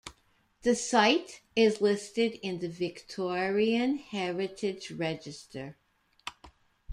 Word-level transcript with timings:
The 0.63 0.73
site 0.73 1.41
is 1.55 1.79
listed 1.79 2.39
in 2.41 2.57
the 2.57 2.67
Victorian 2.69 3.99
Heritage 3.99 4.89
Register. 4.89 5.75